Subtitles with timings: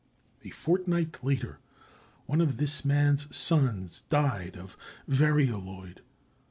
[0.43, 1.59] A fortnight later,
[2.25, 4.75] one of this man's sons died of
[5.07, 5.99] varioloid.